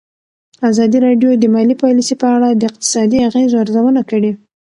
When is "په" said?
2.21-2.27